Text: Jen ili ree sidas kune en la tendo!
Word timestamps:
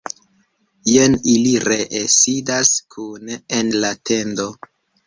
Jen 0.91 1.17
ili 1.35 1.53
ree 1.67 2.01
sidas 2.17 2.73
kune 2.97 3.41
en 3.61 3.75
la 3.87 3.95
tendo! 4.13 4.53